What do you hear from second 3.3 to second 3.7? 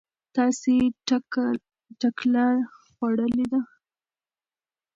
ده؟